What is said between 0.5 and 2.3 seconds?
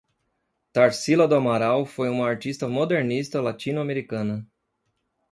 Tarsila do Amaral foi uma